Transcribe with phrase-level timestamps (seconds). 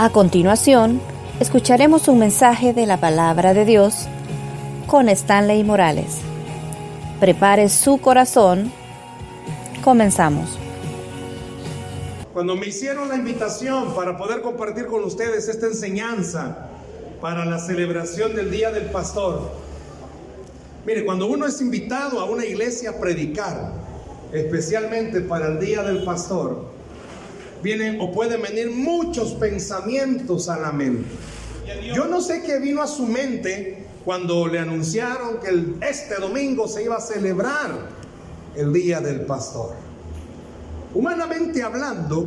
[0.00, 1.00] A continuación,
[1.40, 4.06] escucharemos un mensaje de la palabra de Dios
[4.86, 6.18] con Stanley Morales.
[7.18, 8.70] Prepare su corazón.
[9.82, 10.56] Comenzamos.
[12.32, 16.68] Cuando me hicieron la invitación para poder compartir con ustedes esta enseñanza
[17.20, 19.50] para la celebración del Día del Pastor,
[20.86, 23.72] mire, cuando uno es invitado a una iglesia a predicar,
[24.32, 26.77] especialmente para el Día del Pastor,
[27.62, 31.08] vienen o pueden venir muchos pensamientos a la mente.
[31.94, 36.84] Yo no sé qué vino a su mente cuando le anunciaron que este domingo se
[36.84, 37.88] iba a celebrar
[38.56, 39.74] el Día del Pastor.
[40.94, 42.26] Humanamente hablando,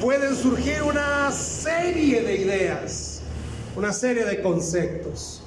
[0.00, 3.22] pueden surgir una serie de ideas,
[3.76, 5.42] una serie de conceptos.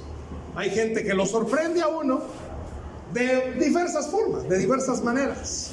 [0.54, 2.20] Hay gente que lo sorprende a uno
[3.12, 5.70] de diversas formas, de diversas maneras.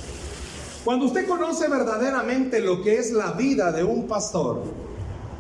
[0.83, 4.63] Cuando usted conoce verdaderamente lo que es la vida de un pastor,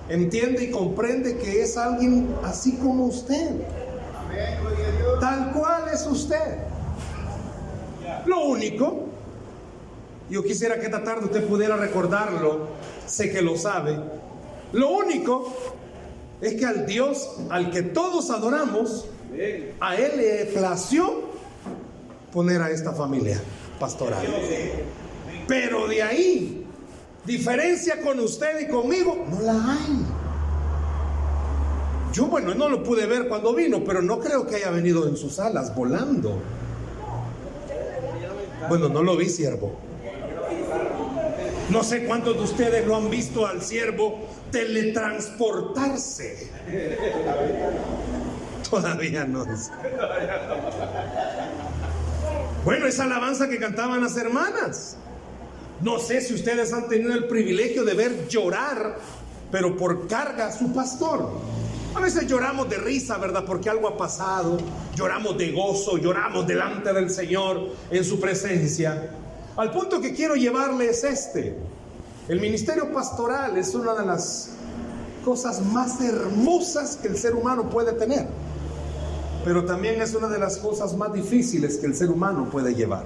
[0.07, 3.49] entiende y comprende que es alguien así como usted.
[5.19, 6.59] Tal cual es usted.
[8.25, 9.05] Lo único,
[10.29, 12.67] yo quisiera que esta tarde usted pudiera recordarlo,
[13.07, 13.99] sé que lo sabe,
[14.73, 15.53] lo único
[16.39, 19.07] es que al Dios al que todos adoramos,
[19.79, 21.31] a Él le plació
[22.31, 23.41] poner a esta familia
[23.79, 24.25] pastoral.
[25.51, 26.65] Pero de ahí,
[27.25, 30.05] diferencia con usted y conmigo, no la hay.
[32.13, 35.17] Yo, bueno, no lo pude ver cuando vino, pero no creo que haya venido en
[35.17, 36.41] sus alas volando.
[38.69, 39.75] Bueno, no lo vi, siervo.
[41.69, 44.21] No sé cuántos de ustedes lo han visto al siervo
[44.53, 46.49] teletransportarse.
[48.69, 49.45] Todavía no.
[52.63, 54.95] Bueno, esa alabanza que cantaban las hermanas.
[55.83, 58.97] No sé si ustedes han tenido el privilegio de ver llorar,
[59.51, 61.31] pero por carga a su pastor.
[61.95, 63.43] A veces lloramos de risa, ¿verdad?
[63.45, 64.59] Porque algo ha pasado.
[64.95, 69.09] Lloramos de gozo, lloramos delante del Señor en su presencia.
[69.57, 71.57] Al punto que quiero llevarles es este.
[72.27, 74.51] El ministerio pastoral es una de las
[75.25, 78.27] cosas más hermosas que el ser humano puede tener.
[79.43, 83.03] Pero también es una de las cosas más difíciles que el ser humano puede llevar.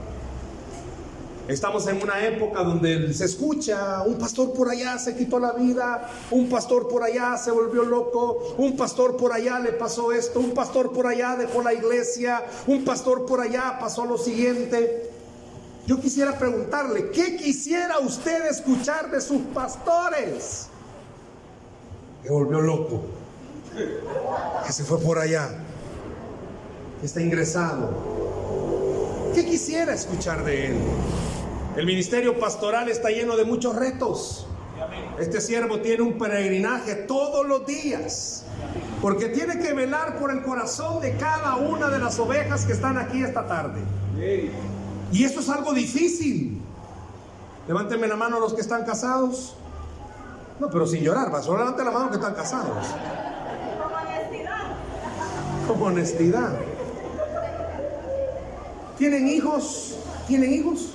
[1.48, 6.10] Estamos en una época donde se escucha, un pastor por allá se quitó la vida,
[6.32, 10.56] un pastor por allá se volvió loco, un pastor por allá le pasó esto, un
[10.56, 15.12] pastor por allá dejó la iglesia, un pastor por allá pasó lo siguiente.
[15.86, 20.66] Yo quisiera preguntarle, ¿qué quisiera usted escuchar de sus pastores?
[22.24, 23.02] Que volvió loco,
[24.66, 25.48] que se fue por allá,
[27.00, 28.16] que está ingresado.
[29.36, 30.78] ¿Qué quisiera escuchar de él?
[31.76, 34.48] El ministerio pastoral está lleno de muchos retos.
[35.20, 38.46] Este siervo tiene un peregrinaje todos los días,
[39.02, 42.98] porque tiene que velar por el corazón de cada una de las ovejas que están
[42.98, 43.82] aquí esta tarde.
[45.12, 46.62] Y eso es algo difícil.
[47.68, 49.56] Levánteme la mano los que están casados.
[50.60, 51.42] No, pero sin llorar, va.
[51.42, 52.86] Solo levante la mano que están casados.
[53.82, 54.64] Con honestidad.
[55.68, 56.58] Con honestidad.
[58.98, 59.98] ¿Tienen hijos?
[60.28, 60.95] ¿Tienen hijos?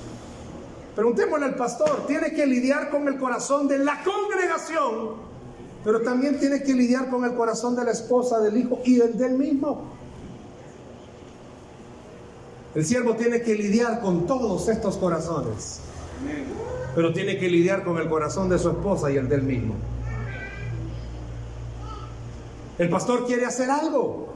[1.00, 5.12] Preguntémosle al pastor, tiene que lidiar con el corazón de la congregación,
[5.83, 9.16] pero también tiene que lidiar con el corazón de la esposa, del hijo y el
[9.16, 9.87] del mismo.
[12.75, 15.81] El siervo tiene que lidiar con todos estos corazones,
[16.94, 19.77] pero tiene que lidiar con el corazón de su esposa y el del mismo.
[22.77, 24.34] El pastor quiere hacer algo.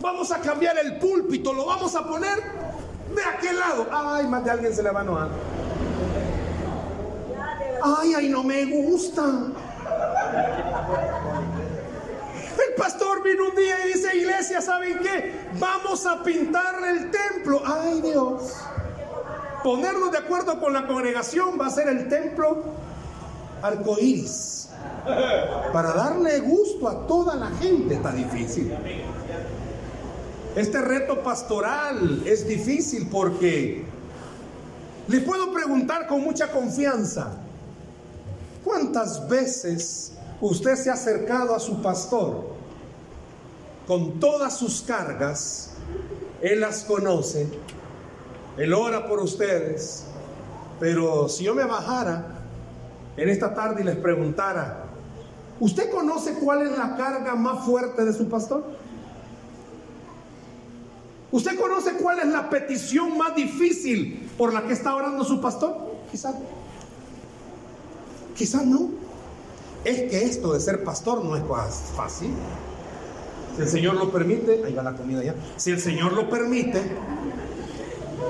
[0.00, 2.77] Vamos a cambiar el púlpito, lo vamos a poner
[3.14, 3.86] de aquel lado.
[3.90, 5.28] Ay, más de alguien se le va a enojar.
[7.82, 9.22] Ay, ay, no me gusta.
[12.68, 15.48] El pastor vino un día y dice, iglesia, ¿saben qué?
[15.58, 17.62] Vamos a pintar el templo.
[17.64, 18.54] Ay, Dios.
[19.62, 22.64] Ponernos de acuerdo con la congregación va a ser el templo
[23.62, 24.68] arcoíris.
[25.72, 28.72] Para darle gusto a toda la gente está difícil.
[30.56, 33.84] Este reto pastoral es difícil porque
[35.06, 37.32] le puedo preguntar con mucha confianza,
[38.64, 42.48] ¿cuántas veces usted se ha acercado a su pastor
[43.86, 45.70] con todas sus cargas?
[46.40, 47.48] Él las conoce,
[48.56, 50.04] Él ora por ustedes,
[50.80, 52.38] pero si yo me bajara
[53.16, 54.84] en esta tarde y les preguntara,
[55.60, 58.64] ¿usted conoce cuál es la carga más fuerte de su pastor?
[61.30, 65.76] ¿Usted conoce cuál es la petición más difícil por la que está orando su pastor?
[66.10, 66.34] Quizás.
[68.34, 68.90] Quizás no.
[69.84, 71.42] es que esto de ser pastor no es
[71.94, 72.30] fácil.
[73.56, 75.34] Si el Señor lo permite, ahí va la comida ya.
[75.56, 76.80] Si el Señor lo permite,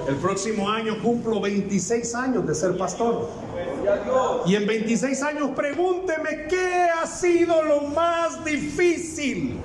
[0.08, 3.28] el próximo año cumplo 26 años de ser pastor.
[4.46, 9.60] Y en 26 años pregúnteme qué ha sido lo más difícil.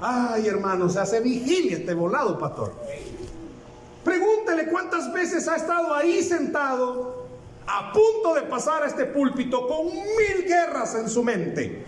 [0.00, 2.74] Ay, hermano, se hace vigilia este volado, pastor.
[4.04, 7.26] Pregúntele cuántas veces ha estado ahí sentado
[7.66, 11.84] a punto de pasar a este púlpito con mil guerras en su mente.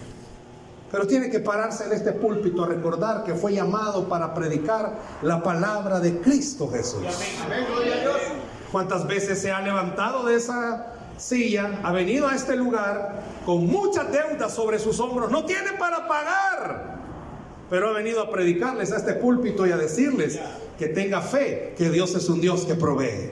[0.90, 5.42] Pero tiene que pararse en este púlpito a recordar que fue llamado para predicar la
[5.42, 7.04] palabra de Cristo Jesús.
[8.72, 10.86] ¿Cuántas veces se ha levantado de esa
[11.20, 16.08] silla, ha venido a este lugar con muchas deudas sobre sus hombros, no tiene para
[16.08, 16.99] pagar,
[17.70, 20.38] pero ha venido a predicarles a este púlpito y a decirles
[20.76, 23.30] que tenga fe, que Dios es un Dios que provee.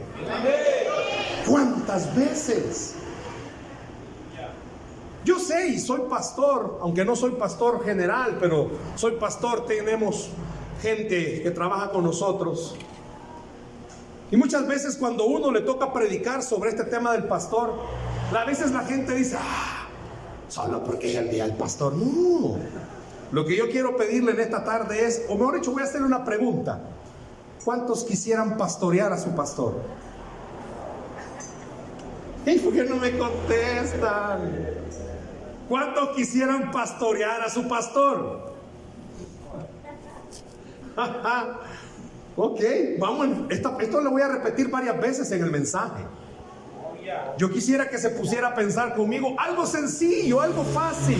[1.46, 2.94] ¿Cuántas veces?
[5.24, 10.30] Yo sé y soy pastor, aunque no soy pastor general, pero soy pastor, tenemos
[10.80, 12.76] gente que trabaja con nosotros.
[14.30, 17.74] Y muchas veces cuando uno le toca predicar sobre este tema del pastor,
[18.32, 19.88] a veces la gente dice, ah,
[20.48, 21.94] solo porque es el día del pastor.
[21.94, 22.58] No,
[23.32, 26.06] lo que yo quiero pedirle en esta tarde es, o mejor dicho, voy a hacerle
[26.06, 26.80] una pregunta.
[27.64, 29.82] ¿Cuántos quisieran pastorear a su pastor?
[32.46, 34.66] ¿Y por qué no me contestan?
[35.68, 38.54] ¿Cuántos quisieran pastorear a su pastor?
[42.40, 42.60] Ok,
[43.00, 46.04] vamos, esto, lo voy a repetir varias veces en el mensaje.
[47.36, 51.18] Yo quisiera que se pusiera a pensar conmigo algo sencillo, algo fácil.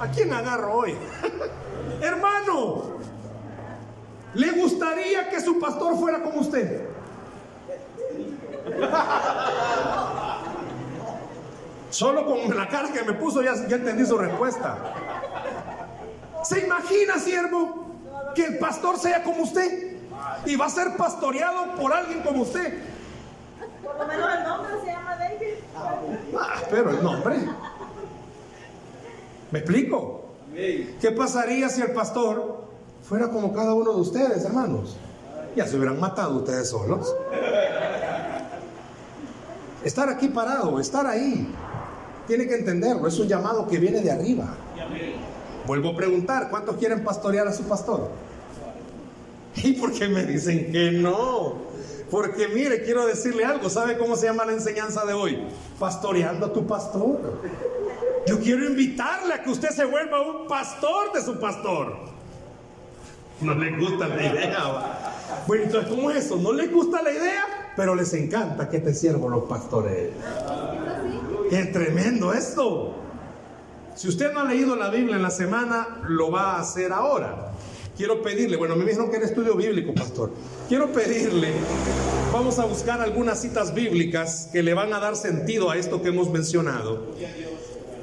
[0.00, 0.96] ¿A quién agarro hoy?
[2.00, 2.98] Hermano,
[4.34, 6.86] ¿le gustaría que su pastor fuera como usted?
[11.90, 14.76] Solo con la cara que me puso ya, ya entendí su respuesta.
[16.44, 17.86] ¿Se imagina, siervo,
[18.34, 19.98] que el pastor sea como usted?
[20.44, 22.78] y va a ser pastoreado por alguien como usted.
[23.82, 25.54] Por lo menos el nombre se llama David.
[26.38, 27.36] Ah, pero el nombre.
[29.50, 30.24] ¿Me explico?
[30.54, 32.64] ¿Qué pasaría si el pastor
[33.02, 34.96] fuera como cada uno de ustedes, hermanos?
[35.56, 37.14] Ya se hubieran matado ustedes solos.
[39.84, 41.48] Estar aquí parado, estar ahí,
[42.26, 44.54] tiene que entenderlo, es un llamado que viene de arriba.
[45.66, 48.10] Vuelvo a preguntar, ¿cuántos quieren pastorear a su pastor?
[49.56, 51.68] ¿Y por qué me dicen que no?
[52.10, 53.68] Porque mire, quiero decirle algo.
[53.68, 55.38] ¿Sabe cómo se llama la enseñanza de hoy?
[55.78, 57.40] Pastoreando a tu pastor.
[58.28, 61.96] Yo quiero invitarle a que usted se vuelva un pastor de su pastor.
[63.40, 65.14] No les gusta la idea.
[65.46, 66.36] Bueno, entonces, ¿cómo es eso?
[66.36, 70.10] No les gusta la idea, pero les encanta que te siervo los pastores.
[71.48, 72.96] Qué tremendo esto.
[73.94, 77.52] Si usted no ha leído la Biblia en la semana, lo va a hacer ahora
[77.98, 80.30] quiero pedirle, bueno, me dijeron que era estudio bíblico, pastor.
[80.68, 81.52] Quiero pedirle,
[82.32, 86.10] vamos a buscar algunas citas bíblicas que le van a dar sentido a esto que
[86.10, 87.08] hemos mencionado.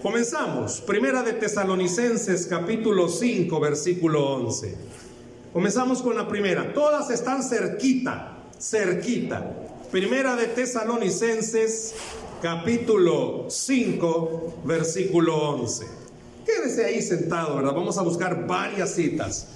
[0.01, 4.75] Comenzamos, Primera de Tesalonicenses capítulo 5, versículo 11.
[5.51, 9.51] Comenzamos con la primera, todas están cerquita, cerquita.
[9.92, 11.95] Primera de Tesalonicenses
[12.42, 15.85] capítulo 5, versículo 11.
[16.45, 17.73] Quédese ahí sentado, ¿verdad?
[17.73, 19.47] Vamos a buscar varias citas.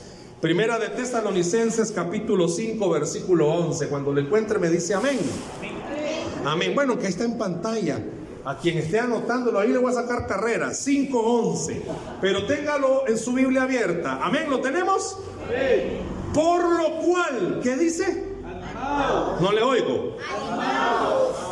[0.42, 3.88] Primera de Tesalonicenses capítulo 5 versículo 11.
[3.88, 5.20] Cuando lo encuentre me dice amén.
[6.46, 6.74] Amén.
[6.74, 8.02] Bueno, que está en pantalla.
[8.50, 10.70] A quien esté anotándolo, ahí le voy a sacar carrera.
[10.70, 11.84] 5.11.
[12.20, 14.18] Pero téngalo en su Biblia abierta.
[14.24, 14.50] Amén.
[14.50, 15.20] ¿Lo tenemos?
[16.34, 18.34] Por lo cual, ¿qué dice?
[19.40, 20.18] No le oigo.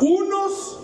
[0.00, 0.80] Unos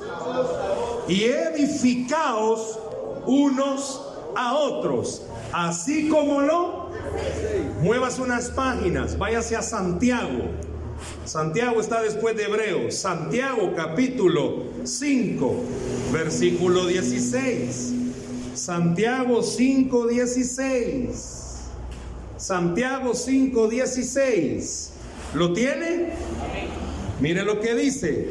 [1.09, 2.79] y edificaos
[3.27, 5.27] unos a otros.
[5.53, 6.91] Así como lo
[7.83, 10.45] Muevas unas páginas, váyase a Santiago.
[11.25, 12.95] Santiago está después de Hebreos.
[12.95, 15.55] Santiago capítulo 5,
[16.13, 17.93] versículo 16.
[18.55, 21.61] Santiago 5, 16.
[22.37, 24.91] Santiago 5, 16.
[25.35, 26.13] ¿Lo tiene?
[27.21, 28.31] Mire lo que dice.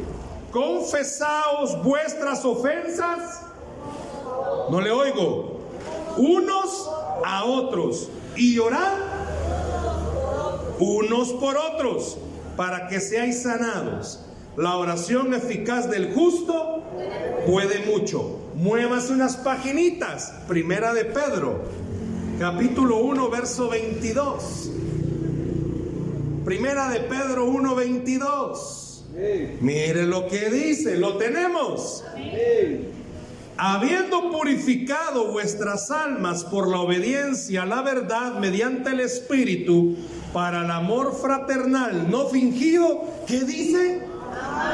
[0.50, 3.40] Confesaos vuestras ofensas.
[4.70, 5.60] No le oigo.
[6.16, 6.88] Unos
[7.24, 9.14] a otros y orad
[10.78, 12.18] unos por otros
[12.56, 14.20] para que seáis sanados.
[14.56, 16.84] La oración eficaz del justo
[17.46, 18.40] puede mucho.
[18.54, 20.32] Muevas unas paginitas.
[20.46, 21.64] Primera de Pedro,
[22.38, 24.70] capítulo 1, verso 22.
[26.44, 29.04] Primera de Pedro 1, 22.
[29.60, 32.04] Mire lo que dice, lo tenemos.
[33.56, 39.96] habiendo purificado vuestras almas por la obediencia a la verdad mediante el Espíritu,
[40.34, 44.02] para el amor fraternal no fingido, ¿qué dice?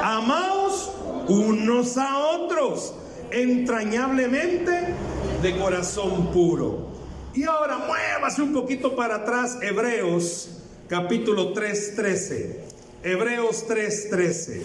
[0.03, 0.91] Amaos
[1.29, 2.95] unos a otros,
[3.31, 4.95] entrañablemente
[5.43, 6.89] de corazón puro.
[7.35, 10.49] Y ahora muévase un poquito para atrás, Hebreos
[10.89, 12.65] capítulo 3:13.
[13.05, 14.63] Hebreos 3:13.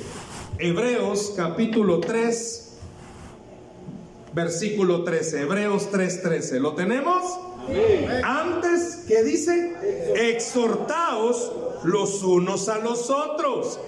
[0.58, 2.78] Hebreos capítulo 3
[4.34, 5.42] versículo 13.
[5.42, 6.60] Hebreos 3:13.
[6.60, 7.24] ¿Lo tenemos?
[8.24, 9.74] Antes que dice,
[10.16, 11.52] exhortaos
[11.84, 13.80] los unos a los otros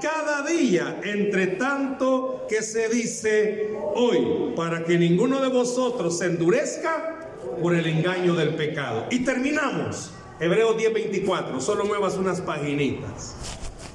[0.00, 7.30] cada día, entre tanto que se dice hoy, para que ninguno de vosotros se endurezca
[7.62, 9.06] por el engaño del pecado.
[9.10, 10.10] Y terminamos.
[10.40, 13.34] Hebreos 10:24, solo muevas unas paginitas.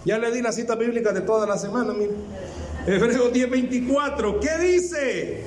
[0.06, 2.14] Ya le di la cita bíblica de toda la semana, mire.
[2.88, 5.44] Hebreos 10:24, ¿qué dice?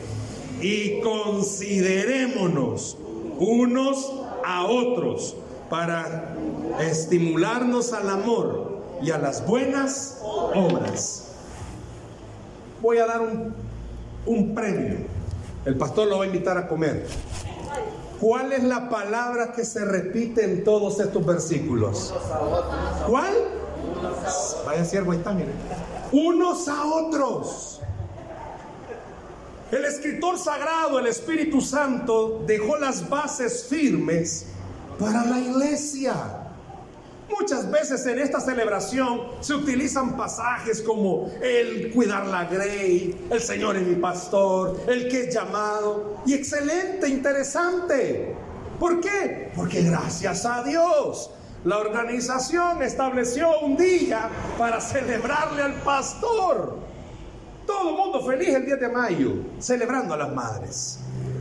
[0.60, 2.98] Y considerémonos
[3.38, 4.12] unos
[4.44, 5.36] a otros
[5.68, 6.34] para
[6.80, 11.28] estimularnos al amor y a las buenas obras.
[12.80, 13.20] Voy a dar
[14.26, 14.98] un, premio.
[15.64, 17.06] El pastor lo va a invitar a comer.
[18.20, 22.12] ¿Cuál es la palabra que se repite en todos estos versículos?
[23.08, 23.34] ¿Cuál?
[24.66, 25.54] Vaya siervo, está, miren.
[26.12, 27.71] Unos a otros.
[29.72, 34.44] El escritor sagrado, el Espíritu Santo, dejó las bases firmes
[34.98, 36.14] para la iglesia.
[37.30, 43.78] Muchas veces en esta celebración se utilizan pasajes como el cuidar la grey, el Señor
[43.78, 46.18] es mi pastor, el que es llamado.
[46.26, 48.36] Y excelente, interesante.
[48.78, 49.52] ¿Por qué?
[49.56, 51.30] Porque gracias a Dios
[51.64, 56.91] la organización estableció un día para celebrarle al pastor.
[57.66, 60.98] Todo el mundo feliz el 10 de mayo, celebrando a las madres.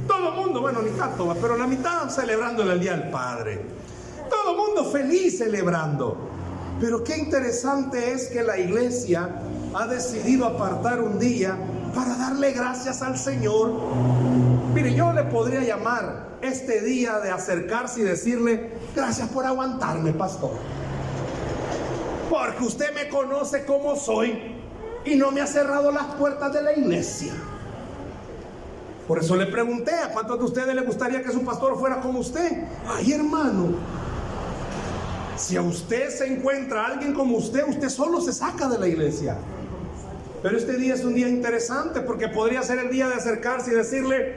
[0.08, 3.62] Todo el mundo, bueno, ni tanto, pero la mitad celebrándole el Día del Padre.
[4.30, 6.18] Todo el mundo feliz celebrando.
[6.80, 9.30] Pero qué interesante es que la iglesia
[9.74, 11.58] ha decidido apartar un día
[11.94, 13.74] para darle gracias al Señor.
[14.74, 20.52] Mire, yo le podría llamar este día de acercarse y decirle, gracias por aguantarme, pastor.
[22.30, 24.61] Porque usted me conoce como soy
[25.06, 27.34] y no me ha cerrado las puertas de la iglesia.
[29.08, 32.20] Por eso le pregunté a cuántos de ustedes le gustaría que su pastor fuera como
[32.20, 32.66] usted.
[32.88, 33.76] Ay, hermano,
[35.36, 39.38] si a usted se encuentra alguien como usted, usted solo se saca de la iglesia.
[40.42, 43.76] Pero este día es un día interesante porque podría ser el día de acercarse y
[43.76, 44.36] decirle,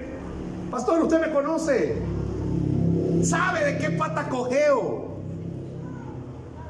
[0.71, 1.97] pastor, usted me conoce,
[3.23, 5.14] sabe de qué pata cogeo.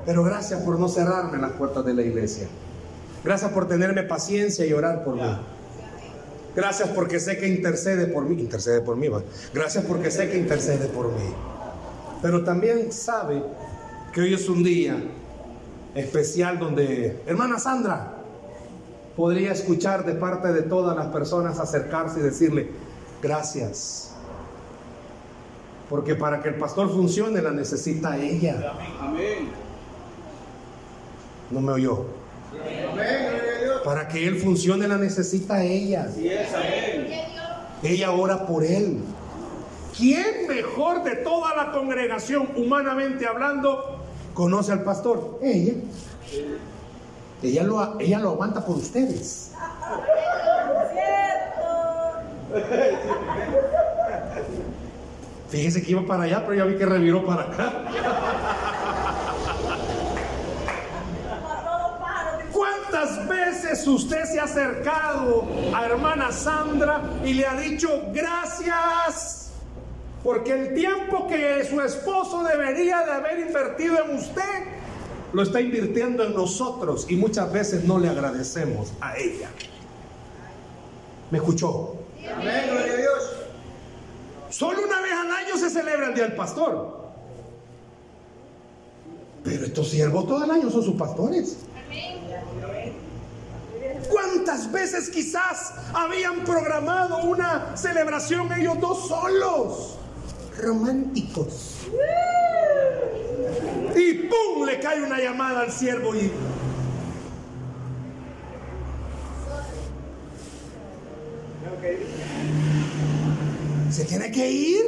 [0.05, 2.47] Pero gracias por no cerrarme las puertas de la iglesia.
[3.25, 5.38] Gracias por tenerme paciencia y orar por mí.
[6.54, 8.40] Gracias porque sé que intercede por mí.
[8.40, 9.23] Intercede por mí, va.
[9.52, 11.35] Gracias porque sé que intercede por mí.
[12.23, 13.43] Pero también sabe
[14.12, 14.97] que hoy es un día
[15.95, 18.14] especial donde, hermana Sandra,
[19.16, 22.71] podría escuchar de parte de todas las personas acercarse y decirle,
[23.23, 24.12] gracias.
[25.88, 28.75] Porque para que el pastor funcione la necesita ella.
[29.00, 29.50] Amén.
[31.50, 32.24] No me oyó.
[33.84, 36.08] Para que él funcione la necesita ella.
[37.82, 39.00] Ella ora por él.
[39.96, 44.00] ¿Quién mejor de toda la congregación, humanamente hablando,
[44.32, 45.38] conoce al pastor?
[45.42, 45.75] Ella.
[47.42, 49.52] Ella lo, ella lo aguanta por ustedes.
[55.50, 57.84] Fíjese que iba para allá, pero ya vi que reviró para acá.
[63.26, 69.50] ¿Cuántas veces usted se ha acercado a hermana Sandra y le ha dicho gracias?
[70.23, 74.64] Porque el tiempo que su esposo debería de haber invertido en usted,
[75.33, 79.49] lo está invirtiendo en nosotros y muchas veces no le agradecemos a ella.
[81.31, 81.97] ¿Me escuchó?
[82.19, 83.33] Amén, gloria a Dios.
[84.50, 87.04] Solo una vez al año se celebra el Día del Pastor.
[89.45, 91.59] Pero estos siervos todo el año son sus pastores.
[94.11, 99.99] ¿Cuántas veces quizás habían programado una celebración ellos dos solos?
[100.61, 101.87] románticos.
[103.95, 104.67] Y ¡pum!
[104.67, 106.31] le cae una llamada al siervo y...
[113.91, 114.85] ¿Se tiene que ir?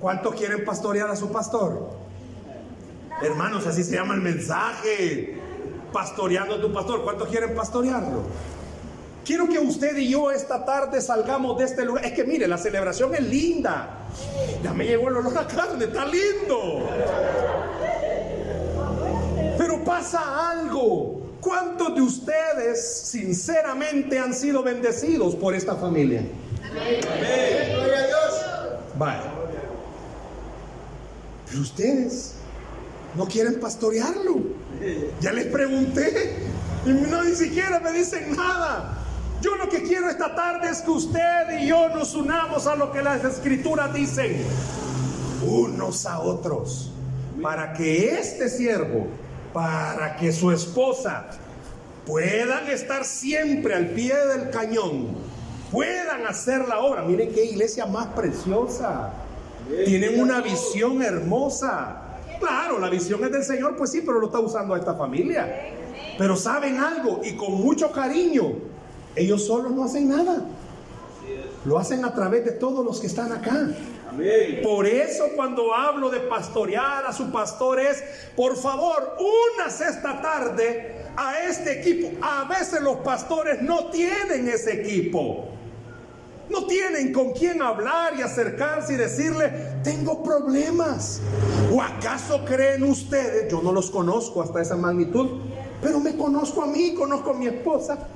[0.00, 1.90] ¿Cuántos quieren pastorear a su pastor?
[3.22, 5.41] Hermanos, así se llama el mensaje.
[5.92, 7.02] Pastoreando a tu pastor.
[7.02, 8.22] ¿Cuántos quieren pastorearlo?
[9.24, 12.04] Quiero que usted y yo esta tarde salgamos de este lugar.
[12.04, 14.08] Es que mire, la celebración es linda.
[14.62, 16.88] Ya me llegó el olor a carne, está lindo.
[19.58, 21.20] Pero pasa algo.
[21.40, 26.24] ¿Cuántos de ustedes sinceramente han sido bendecidos por esta familia?
[26.70, 27.00] Amén.
[27.74, 28.42] Gloria a Dios.
[28.96, 29.22] Vale.
[31.48, 32.34] Pero ustedes
[33.16, 34.61] no quieren pastorearlo.
[35.20, 36.36] Ya les pregunté
[36.84, 38.98] y no ni siquiera me dicen nada.
[39.40, 42.92] Yo lo que quiero esta tarde es que usted y yo nos unamos a lo
[42.92, 44.36] que las escrituras dicen,
[45.44, 46.92] unos a otros,
[47.42, 49.08] para que este siervo,
[49.52, 51.26] para que su esposa
[52.06, 55.08] puedan estar siempre al pie del cañón,
[55.72, 57.02] puedan hacer la obra.
[57.02, 59.10] Miren qué iglesia más preciosa.
[59.84, 62.01] Tienen una visión hermosa.
[62.42, 65.70] Claro, la visión es del Señor, pues sí, pero lo está usando a esta familia.
[66.18, 68.54] Pero saben algo y con mucho cariño
[69.14, 70.44] ellos solos no hacen nada.
[71.64, 73.68] Lo hacen a través de todos los que están acá.
[74.64, 78.02] Por eso cuando hablo de pastorear a su pastor es,
[78.34, 79.16] por favor,
[79.54, 82.10] unas esta tarde a este equipo.
[82.20, 85.48] A veces los pastores no tienen ese equipo.
[86.52, 89.50] No tienen con quién hablar y acercarse y decirle,
[89.82, 91.20] tengo problemas.
[91.72, 95.40] ¿O acaso creen ustedes, yo no los conozco hasta esa magnitud,
[95.82, 98.06] pero me conozco a mí, conozco a mi esposa,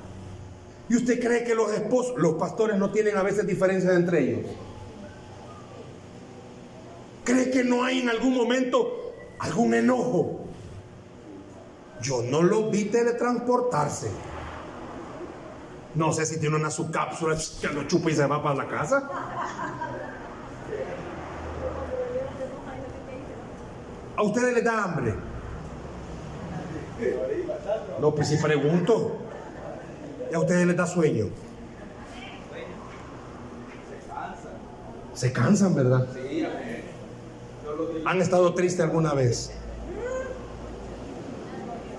[0.88, 4.47] ¿Y usted cree que los esposos, los pastores no tienen a veces diferencias entre ellos?
[7.25, 10.45] ¿Cree que no hay en algún momento algún enojo?
[12.00, 14.11] Yo no lo vi teletransportarse.
[15.96, 19.08] No sé si tiene una subcápsula que lo chupa y se va para la casa.
[24.14, 25.14] ¿A ustedes les da hambre?
[28.00, 29.16] No, pues si pregunto.
[30.30, 31.26] ¿Y a ustedes les da sueño?
[35.14, 36.06] Se cansan, ¿verdad?
[38.04, 39.50] ¿Han estado tristes alguna vez?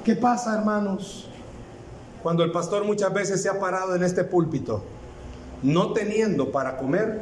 [0.05, 1.27] ¿Qué pasa, hermanos?
[2.27, 4.81] Cuando el pastor muchas veces se ha parado en este púlpito,
[5.63, 7.21] no teniendo para comer,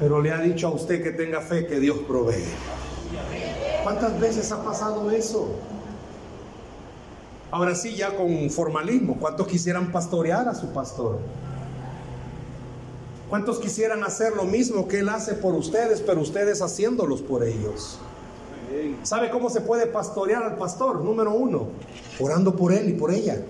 [0.00, 2.42] pero le ha dicho a usted que tenga fe que Dios provee.
[3.82, 5.50] ¿Cuántas veces ha pasado eso?
[7.50, 11.18] Ahora sí, ya con formalismo, ¿cuántos quisieran pastorear a su pastor?
[13.28, 17.98] ¿Cuántos quisieran hacer lo mismo que Él hace por ustedes, pero ustedes haciéndolos por ellos?
[19.02, 21.04] ¿Sabe cómo se puede pastorear al pastor?
[21.04, 21.66] Número uno,
[22.18, 23.42] orando por Él y por ella.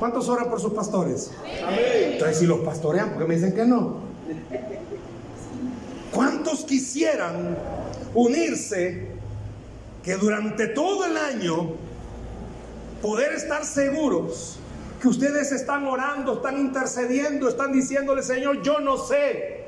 [0.00, 1.30] ¿Cuántos oran por sus pastores?
[1.68, 3.98] Entonces, si los pastorean, porque me dicen que no?
[6.10, 7.54] ¿Cuántos quisieran
[8.14, 9.08] unirse
[10.02, 11.72] que durante todo el año
[13.02, 14.58] poder estar seguros
[15.02, 19.59] que ustedes están orando, están intercediendo, están diciéndole, Señor, yo no sé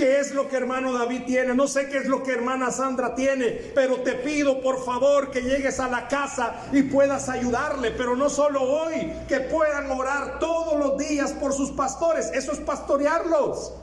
[0.00, 3.14] qué es lo que hermano David tiene, no sé qué es lo que hermana Sandra
[3.14, 8.16] tiene, pero te pido por favor que llegues a la casa y puedas ayudarle, pero
[8.16, 13.74] no solo hoy, que puedan orar todos los días por sus pastores, eso es pastorearlos.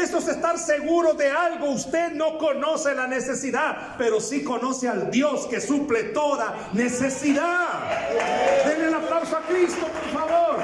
[0.00, 1.70] Esto es estar seguro de algo.
[1.70, 7.68] Usted no conoce la necesidad, pero sí conoce al Dios que suple toda necesidad.
[8.66, 10.56] Denle el aplauso a Cristo, por favor.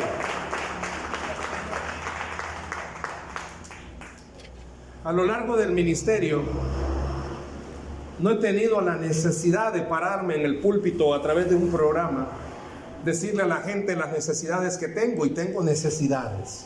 [5.04, 6.42] A lo largo del ministerio,
[8.18, 12.26] no he tenido la necesidad de pararme en el púlpito a través de un programa,
[13.04, 16.64] decirle a la gente las necesidades que tengo y tengo necesidades.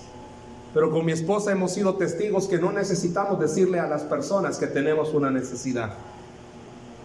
[0.72, 4.66] Pero con mi esposa hemos sido testigos que no necesitamos decirle a las personas que
[4.66, 5.92] tenemos una necesidad.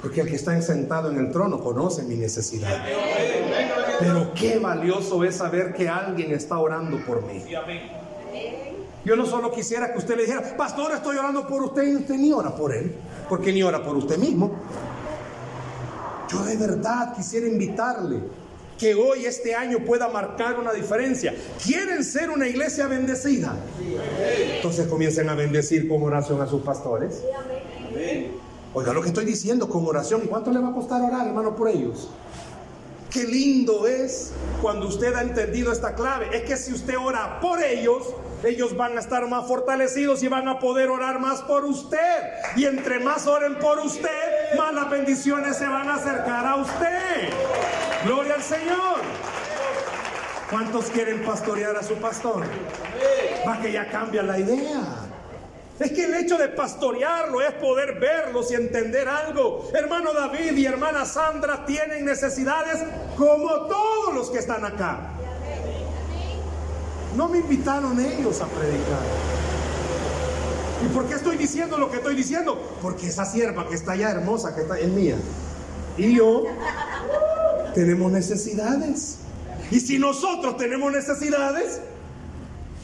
[0.01, 2.85] Porque el que está sentado en el trono conoce mi necesidad.
[3.99, 7.43] Pero qué valioso es saber que alguien está orando por mí.
[9.07, 12.15] Yo no solo quisiera que usted le dijera, pastor, estoy orando por usted y usted
[12.15, 12.93] ni ora por él,
[13.29, 14.51] porque ni ora por usted mismo.
[16.29, 18.19] Yo de verdad quisiera invitarle
[18.77, 21.33] que hoy, este año, pueda marcar una diferencia.
[21.63, 23.55] ¿Quieren ser una iglesia bendecida?
[24.57, 27.23] Entonces comiencen a bendecir con oración a sus pastores.
[28.73, 30.23] Oiga lo que estoy diciendo con oración.
[30.27, 32.09] ¿Cuánto le va a costar orar, hermano, por ellos?
[33.09, 36.27] Qué lindo es cuando usted ha entendido esta clave.
[36.33, 38.03] Es que si usted ora por ellos,
[38.43, 42.23] ellos van a estar más fortalecidos y van a poder orar más por usted.
[42.55, 47.29] Y entre más oren por usted, más las bendiciones se van a acercar a usted.
[48.05, 48.97] Gloria al Señor.
[50.49, 52.43] ¿Cuántos quieren pastorear a su pastor?
[53.47, 54.81] Va que ya cambia la idea.
[55.79, 59.69] Es que el hecho de pastorearlo es poder verlos y entender algo.
[59.73, 62.81] Hermano David y hermana Sandra tienen necesidades
[63.15, 65.16] como todos los que están acá.
[67.17, 69.01] No me invitaron ellos a predicar.
[70.85, 72.61] ¿Y por qué estoy diciendo lo que estoy diciendo?
[72.79, 75.17] Porque esa sierva que está allá hermosa, que está es mía.
[75.97, 76.43] Y yo
[77.73, 79.17] tenemos necesidades.
[79.71, 81.81] Y si nosotros tenemos necesidades,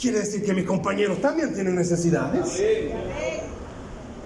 [0.02, 2.60] quiere decir que mis compañeros también tienen necesidades.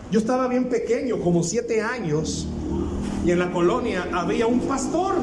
[0.10, 2.48] Yo estaba bien pequeño, como siete años,
[3.26, 5.16] y en la colonia había un pastor.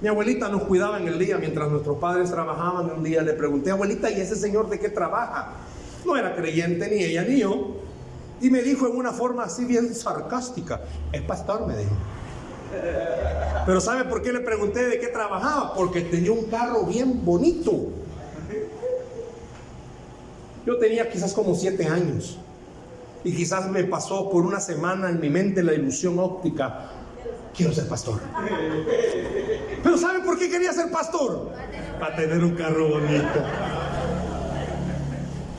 [0.00, 2.90] Mi abuelita nos cuidaba en el día mientras nuestros padres trabajaban.
[2.90, 5.52] Un día le pregunté, abuelita, ¿y ese señor de qué trabaja?
[6.06, 7.76] No era creyente ni ella ni yo.
[8.40, 10.80] Y me dijo en una forma así bien sarcástica,
[11.12, 11.90] es pastor, me dijo.
[13.66, 15.74] Pero ¿sabe por qué le pregunté de qué trabajaba?
[15.74, 17.88] Porque tenía un carro bien bonito.
[20.64, 22.38] Yo tenía quizás como siete años.
[23.22, 26.88] Y quizás me pasó por una semana en mi mente la ilusión óptica.
[27.56, 28.20] Quiero ser pastor.
[29.82, 31.50] Pero ¿sabe por qué quería ser pastor?
[31.98, 33.42] Para tener un carro bonito.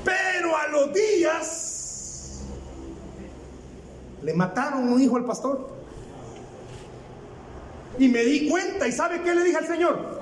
[0.04, 2.42] Pero a los días
[4.22, 5.70] le mataron un hijo al pastor.
[8.00, 10.20] Y me di cuenta y ¿sabe qué le dije al Señor?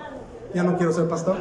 [0.53, 1.37] Ya no quiero ser pastor.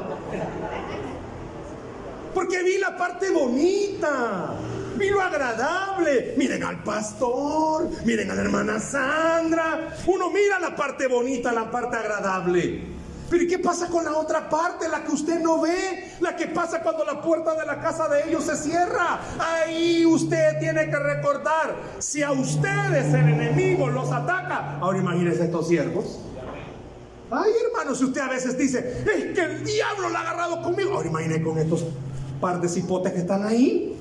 [2.35, 4.55] Porque vi la parte bonita,
[4.99, 6.35] vi lo agradable.
[6.37, 9.95] Miren al pastor, miren a la hermana Sandra.
[10.07, 12.99] Uno mira la parte bonita, la parte agradable.
[13.31, 16.15] Pero ¿y qué pasa con la otra parte, la que usted no ve?
[16.21, 19.21] La que pasa cuando la puerta de la casa de ellos se cierra.
[19.39, 25.69] Ahí usted tiene que recordar, si a ustedes el enemigo los ataca, ahora imagínense estos
[25.69, 26.21] siervos.
[27.31, 30.95] Ay, hermano, si usted a veces dice, es que el diablo la ha agarrado conmigo.
[30.95, 31.85] Ahora imagínese con estos
[32.41, 33.98] par de cipotes que están ahí.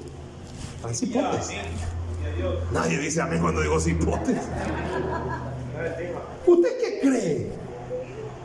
[0.84, 1.50] Hay cipotes.
[2.72, 4.38] Nadie dice amén cuando digo cipotes.
[6.46, 7.52] ¿Usted qué cree?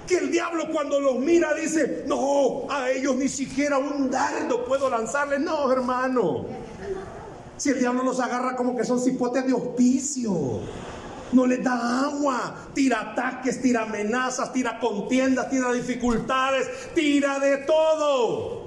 [0.06, 4.90] Que el diablo cuando los mira dice, no, a ellos ni siquiera un dardo puedo
[4.90, 5.40] lanzarles.
[5.40, 6.46] No, hermano.
[7.56, 10.60] Si el diablo los agarra como que son cipotes de hospicio.
[11.32, 18.61] No les da agua, tira ataques, tira amenazas, tira contiendas, tira dificultades, tira de todo.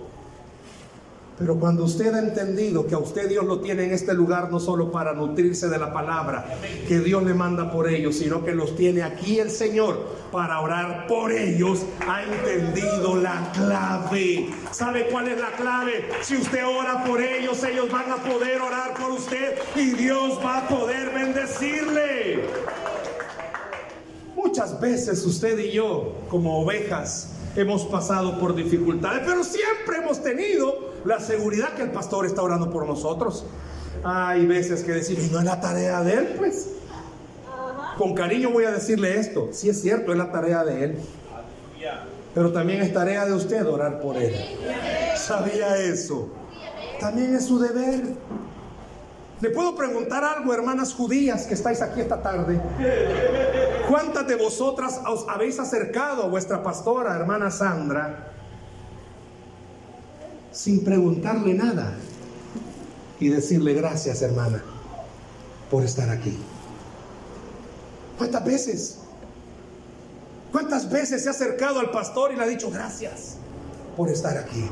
[1.37, 4.59] Pero cuando usted ha entendido que a usted Dios lo tiene en este lugar no
[4.59, 6.45] solo para nutrirse de la palabra
[6.87, 9.99] que Dios le manda por ellos, sino que los tiene aquí el Señor
[10.31, 14.49] para orar por ellos, ha entendido la clave.
[14.71, 16.05] ¿Sabe cuál es la clave?
[16.21, 20.59] Si usted ora por ellos, ellos van a poder orar por usted y Dios va
[20.59, 22.45] a poder bendecirle.
[24.37, 30.93] Muchas veces usted y yo, como ovejas, hemos pasado por dificultades, pero siempre hemos tenido
[31.05, 33.45] la seguridad que el pastor está orando por nosotros.
[34.03, 36.71] Hay veces que decir, y no es la tarea de él, pues.
[37.97, 40.97] Con cariño voy a decirle esto, si es cierto, es la tarea de él.
[42.33, 44.35] Pero también es tarea de usted orar por él.
[45.15, 46.29] ¿Sabía eso?
[46.99, 48.01] También es su deber.
[49.39, 52.59] Le puedo preguntar algo, hermanas judías que estáis aquí esta tarde.
[53.87, 58.31] ¿Cuántas de vosotras os habéis acercado a vuestra pastora, hermana Sandra,
[60.51, 61.93] sin preguntarle nada
[63.19, 64.63] y decirle gracias, hermana,
[65.69, 66.37] por estar aquí?
[68.17, 68.99] ¿Cuántas veces?
[70.51, 73.37] ¿Cuántas veces se ha acercado al pastor y le ha dicho gracias
[73.95, 74.67] por estar aquí?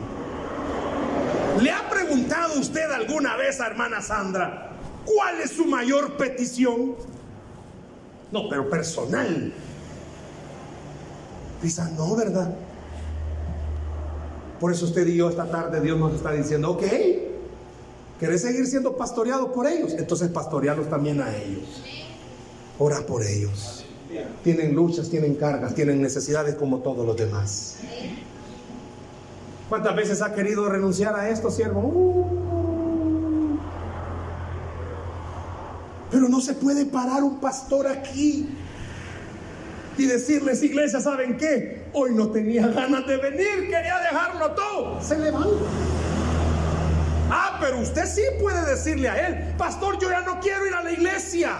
[1.62, 4.71] ¿Le ha preguntado usted alguna vez a hermana Sandra
[5.06, 6.95] cuál es su mayor petición?
[8.33, 9.53] No, pero personal.
[11.61, 12.51] Quizás no, ¿verdad?
[14.59, 16.83] Por eso usted y yo esta tarde Dios nos está diciendo, ok,
[18.19, 19.93] ¿querés seguir siendo pastoreado por ellos?
[19.93, 21.83] Entonces pastorearlos también a ellos.
[22.79, 23.85] Ora por ellos.
[24.43, 27.77] Tienen luchas, tienen cargas, tienen necesidades como todos los demás.
[29.69, 31.81] ¿Cuántas veces ha querido renunciar a esto, siervo?
[31.81, 32.62] Uh.
[36.13, 38.47] Pero no se puede parar un pastor aquí
[39.97, 41.86] y decirles, iglesia, ¿saben qué?
[41.91, 45.02] Hoy no tenía ganas de venir, quería dejarlo todo.
[45.02, 45.65] Se levanta.
[47.32, 50.84] Ah, pero usted sí puede decirle a él, pastor, yo ya no quiero ir a
[50.84, 51.58] la iglesia.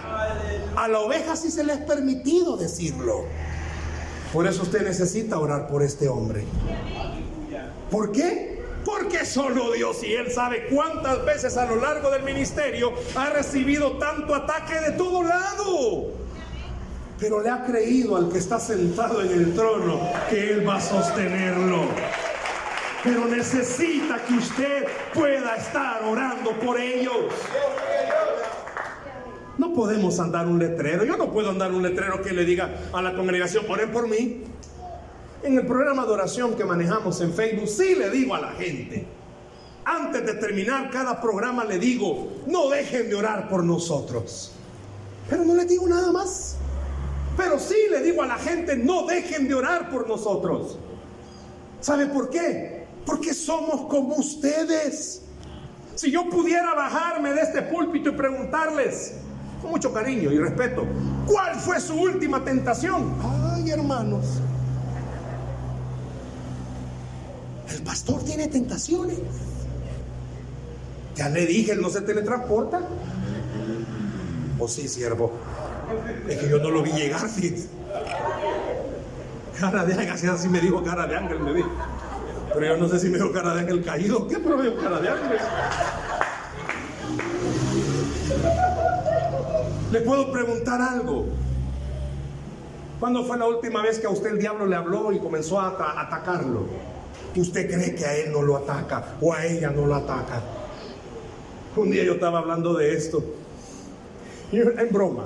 [0.76, 3.24] A la oveja sí se le es permitido decirlo.
[4.32, 6.44] Por eso usted necesita orar por este hombre.
[7.90, 8.53] ¿Por qué?
[8.84, 13.92] Porque solo Dios y Él sabe cuántas veces a lo largo del ministerio ha recibido
[13.92, 16.12] tanto ataque de todo lado.
[17.18, 20.80] Pero le ha creído al que está sentado en el trono que Él va a
[20.80, 21.86] sostenerlo.
[23.02, 27.32] Pero necesita que usted pueda estar orando por ellos.
[29.56, 31.04] No podemos andar un letrero.
[31.04, 34.42] Yo no puedo andar un letrero que le diga a la congregación, oren por mí.
[35.44, 39.06] En el programa de oración que manejamos en Facebook, sí le digo a la gente,
[39.84, 44.52] antes de terminar cada programa le digo, no dejen de orar por nosotros.
[45.28, 46.56] Pero no les digo nada más.
[47.36, 50.78] Pero sí le digo a la gente, no dejen de orar por nosotros.
[51.80, 52.86] ¿Sabe por qué?
[53.04, 55.22] Porque somos como ustedes.
[55.94, 59.16] Si yo pudiera bajarme de este púlpito y preguntarles,
[59.60, 60.86] con mucho cariño y respeto,
[61.26, 63.14] ¿cuál fue su última tentación?
[63.52, 64.40] Ay, hermanos.
[67.70, 69.18] El pastor tiene tentaciones.
[71.16, 72.80] Ya le dije, él no se teletransporta.
[74.58, 75.32] ¿O sí, siervo?
[76.28, 77.68] Es que yo no lo vi llegar, fíjese.
[79.58, 81.70] Cara de ángel, así me dijo cara de ángel, me dijo.
[82.52, 84.26] Pero yo no sé si me dijo cara de ángel caído.
[84.26, 85.38] ¿Qué pero me dijo cara de ángel?
[89.92, 91.26] Le puedo preguntar algo.
[92.98, 95.68] ¿Cuándo fue la última vez que a usted el diablo le habló y comenzó a
[96.00, 96.66] atacarlo?
[97.36, 100.42] ¿Usted cree que a él no lo ataca o a ella no lo ataca?
[101.76, 103.24] Un día yo estaba hablando de esto.
[104.52, 105.24] Y en broma,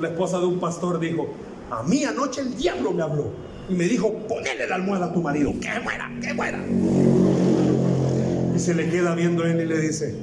[0.00, 1.28] la esposa de un pastor dijo,
[1.70, 3.30] a mí anoche el diablo me habló
[3.68, 6.58] y me dijo, ponele la almohada a tu marido, que muera, que muera.
[8.54, 10.16] Y se le queda viendo él y le dice,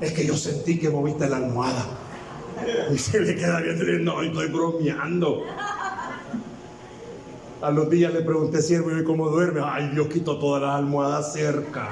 [0.00, 1.84] es que yo sentí que moviste la almohada.
[2.92, 5.44] Y se le queda viendo y le dice, no, estoy bromeando.
[7.62, 9.60] A los días le pregunté, siervo, ¿y cómo duerme?
[9.62, 11.88] Ay, Dios quito todas las almohadas cerca.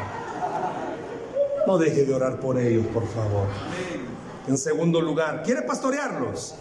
[1.66, 3.46] No deje de orar por ellos, por favor.
[4.46, 6.54] En segundo lugar, ¿quiere pastorearlos?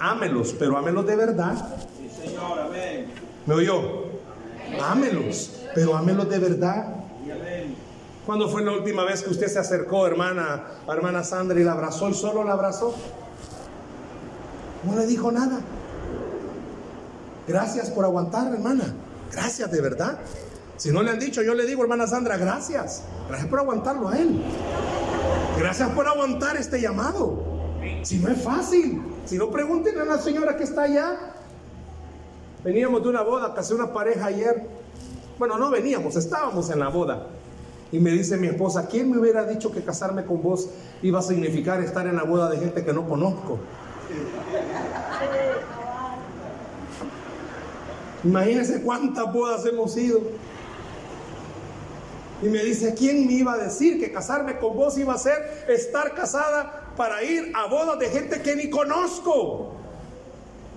[0.00, 1.76] Ámelos, pero ámelos de verdad.
[3.46, 4.06] ¿Me oyó?
[4.82, 6.92] Ámelos, pero ámelos de verdad.
[8.26, 12.08] ¿Cuándo fue la última vez que usted se acercó, hermana, hermana Sandra, y la abrazó
[12.08, 12.96] y solo la abrazó?
[14.82, 15.60] No le dijo nada.
[17.46, 18.94] Gracias por aguantar, hermana.
[19.32, 20.18] Gracias de verdad.
[20.76, 23.02] Si no le han dicho, yo le digo, hermana Sandra, gracias.
[23.28, 24.42] Gracias por aguantarlo a él.
[25.58, 27.42] Gracias por aguantar este llamado.
[28.02, 29.02] Si no es fácil.
[29.24, 31.34] Si no, pregunten a la señora que está allá.
[32.62, 34.66] Veníamos de una boda, casé una pareja ayer.
[35.38, 37.26] Bueno, no veníamos, estábamos en la boda.
[37.92, 40.68] Y me dice mi esposa, ¿quién me hubiera dicho que casarme con vos
[41.02, 43.58] iba a significar estar en la boda de gente que no conozco?
[48.26, 50.20] Imagínense cuántas bodas hemos ido.
[52.42, 55.64] Y me dice, ¿quién me iba a decir que casarme con vos iba a ser
[55.68, 59.72] estar casada para ir a bodas de gente que ni conozco?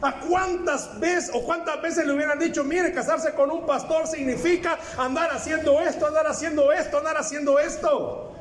[0.02, 4.78] ¿A cuántas veces o cuántas veces le hubieran dicho, mire, casarse con un pastor significa
[4.98, 8.32] andar haciendo esto, andar haciendo esto, andar haciendo esto?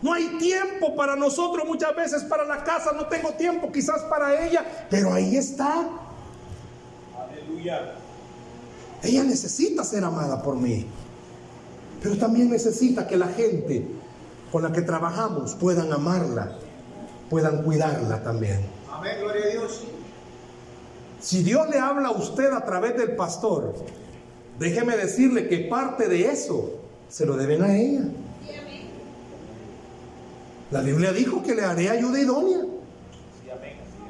[0.00, 4.42] No hay tiempo para nosotros muchas veces para la casa, no tengo tiempo quizás para
[4.46, 5.88] ella, pero ahí está.
[7.60, 7.94] Aleluya.
[9.02, 10.86] Ella necesita ser amada por mí.
[12.02, 13.86] Pero también necesita que la gente
[14.50, 16.56] con la que trabajamos puedan amarla,
[17.28, 18.60] puedan cuidarla también.
[18.90, 19.84] Amén, gloria a Dios.
[21.20, 23.74] Si Dios le habla a usted a través del pastor,
[24.58, 28.02] déjeme decirle que parte de eso se lo deben a ella.
[30.70, 32.60] La Biblia dijo que le haré ayuda idónea.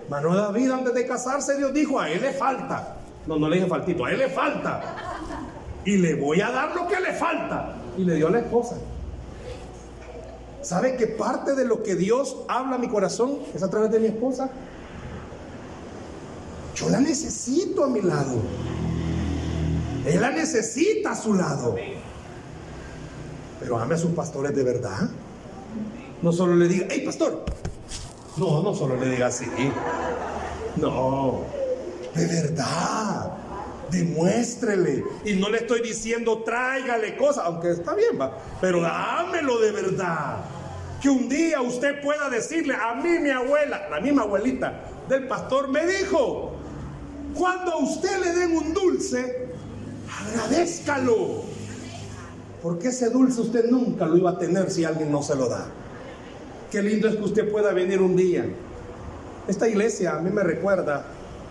[0.09, 3.00] Mano David antes de casarse Dios dijo, a él le falta.
[3.31, 4.83] No, no le dije faltito, a él le falta.
[5.85, 8.77] Y le voy a dar lo que le falta y le dio a la esposa.
[10.62, 14.01] ¿Sabe que parte de lo que Dios habla a mi corazón es a través de
[14.01, 14.51] mi esposa?
[16.75, 18.35] Yo la necesito a mi lado.
[20.07, 21.77] Él la necesita a su lado.
[23.61, 25.09] Pero ame a sus pastores de verdad.
[26.21, 27.45] No solo le diga, hey pastor.
[28.37, 29.47] No, no solo le diga así.
[30.79, 31.60] No,
[32.14, 33.40] de verdad
[33.90, 35.05] demuéstrele.
[35.25, 40.38] Y no le estoy diciendo tráigale cosas, aunque está bien, va, pero dámelo de verdad.
[41.01, 45.68] Que un día usted pueda decirle, a mí mi abuela, la misma abuelita del pastor
[45.68, 46.53] me dijo,
[47.35, 49.49] cuando a usted le den un dulce,
[50.29, 51.44] agradezcalo.
[52.62, 55.66] Porque ese dulce usted nunca lo iba a tener si alguien no se lo da.
[56.70, 58.44] Qué lindo es que usted pueda venir un día.
[59.49, 61.07] Esta iglesia a mí me recuerda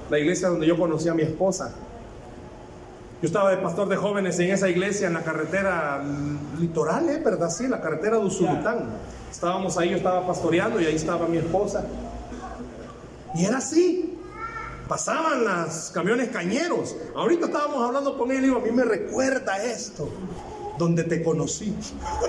[0.09, 1.73] la iglesia donde yo conocí a mi esposa.
[3.21, 6.01] Yo estaba de pastor de jóvenes en esa iglesia, en la carretera
[6.57, 7.21] litoral, ¿eh?
[7.23, 7.49] ¿verdad?
[7.49, 8.85] Sí, la carretera de Usulután.
[9.29, 11.83] Estábamos ahí, yo estaba pastoreando y ahí estaba mi esposa.
[13.35, 14.17] Y era así.
[14.87, 16.95] Pasaban los camiones cañeros.
[17.15, 20.09] Ahorita estábamos hablando con él y digo, a mí me recuerda esto,
[20.79, 21.75] donde te conocí.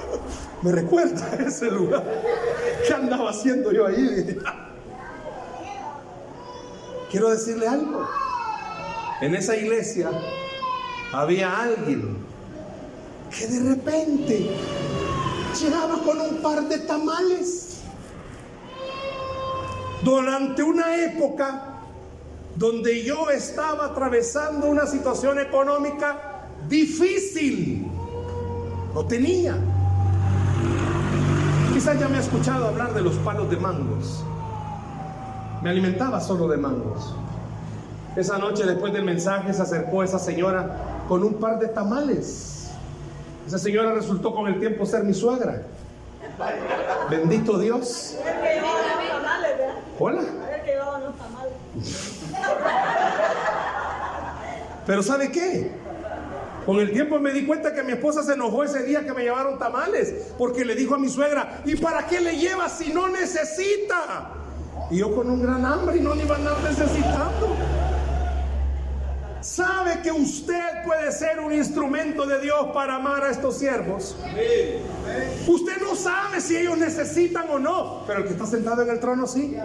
[0.63, 2.05] me recuerda ese lugar.
[2.87, 4.39] ¿Qué andaba haciendo yo ahí?
[7.11, 8.07] Quiero decirle algo.
[9.21, 10.11] En esa iglesia
[11.13, 12.19] había alguien
[13.37, 14.51] que de repente
[15.61, 17.81] llegaba con un par de tamales.
[20.03, 21.81] Durante una época
[22.55, 27.87] donde yo estaba atravesando una situación económica difícil,
[28.95, 29.59] no tenía.
[31.75, 34.25] Quizás ya me ha escuchado hablar de los palos de mangos.
[35.63, 37.15] Me alimentaba solo de mangos.
[38.17, 42.71] Esa noche después del mensaje se acercó esa señora con un par de tamales.
[43.47, 45.63] Esa señora resultó con el tiempo ser mi suegra.
[47.11, 48.17] Bendito Dios.
[49.99, 50.23] Hola.
[54.87, 55.73] Pero ¿sabe qué?
[56.65, 59.23] Con el tiempo me di cuenta que mi esposa se enojó ese día que me
[59.23, 63.09] llevaron tamales, porque le dijo a mi suegra, ¿y para qué le lleva si no
[63.09, 64.31] necesita?
[64.91, 67.57] Y yo con un gran hambre y no le iba a andar necesitando.
[69.41, 74.17] ¿Sabe que usted puede ser un instrumento de Dios para amar a estos siervos?
[75.47, 79.01] Usted no sabe si ellos necesitan o no, pero el que está sentado en el
[79.01, 79.57] trono sí.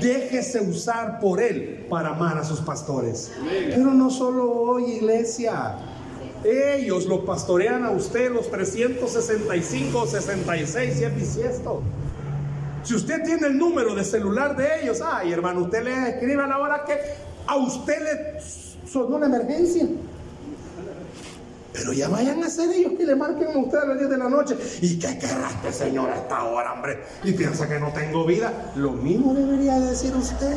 [0.00, 3.32] Déjese usar por él para amar a sus pastores.
[3.70, 5.76] Pero no solo hoy, iglesia.
[6.44, 11.82] Ellos lo pastorean a usted los 365 66 si es bisiesto.
[12.88, 16.46] Si usted tiene el número de celular de ellos, ay hermano, usted le escribe a
[16.46, 16.98] la hora que
[17.46, 18.40] a usted le
[18.90, 19.86] sonó una emergencia.
[21.74, 24.16] Pero ya vayan a ser ellos que le marquen a usted a las 10 de
[24.16, 24.56] la noche.
[24.80, 27.00] ¿Y qué querraste, señor, a esta hora, hombre?
[27.24, 28.72] Y piensa que no tengo vida.
[28.74, 30.56] Lo mismo debería decir usted.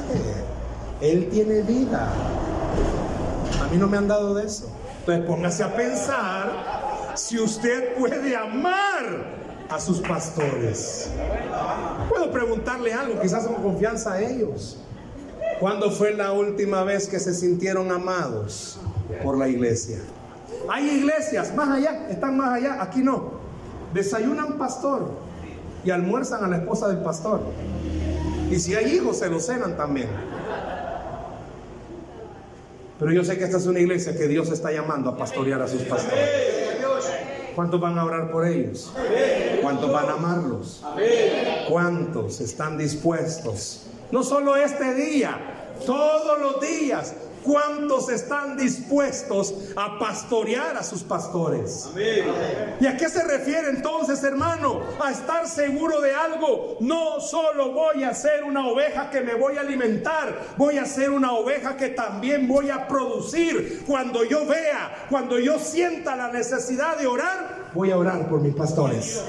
[1.02, 2.13] Él tiene vida.
[3.62, 4.72] A mí no me han dado de eso.
[5.00, 9.41] Entonces póngase a pensar si usted puede amar
[9.72, 11.10] a sus pastores.
[12.10, 14.78] Puedo preguntarle algo, quizás con confianza a ellos.
[15.60, 18.80] ¿Cuándo fue la última vez que se sintieron amados
[19.24, 20.00] por la iglesia?
[20.70, 23.40] Hay iglesias más allá, están más allá, aquí no.
[23.94, 25.12] Desayunan pastor
[25.86, 27.42] y almuerzan a la esposa del pastor.
[28.50, 30.10] Y si hay hijos, se los cenan también.
[33.00, 35.68] Pero yo sé que esta es una iglesia que Dios está llamando a pastorear a
[35.68, 36.71] sus pastores.
[37.56, 38.92] ¿Cuántos van a orar por ellos?
[39.62, 40.84] ¿Cuántos van a amarlos?
[41.70, 47.16] ¿Cuántos están dispuestos no solo este día, todos los días.
[47.44, 51.90] ¿Cuántos están dispuestos a pastorear a sus pastores?
[52.80, 54.82] ¿Y a qué se refiere entonces, hermano?
[55.00, 56.78] A estar seguro de algo.
[56.80, 61.10] No solo voy a ser una oveja que me voy a alimentar, voy a ser
[61.10, 63.84] una oveja que también voy a producir.
[63.88, 68.56] Cuando yo vea, cuando yo sienta la necesidad de orar, voy a orar por mis
[68.56, 69.24] pastores.